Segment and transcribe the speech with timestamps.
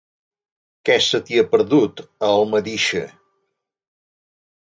[0.89, 3.03] Què se t'hi ha perdut, a Almedíxer?